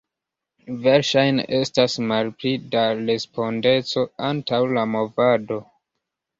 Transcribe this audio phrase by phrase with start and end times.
[0.85, 5.65] Verŝajne estas malpli da respondeco antaŭ la movado.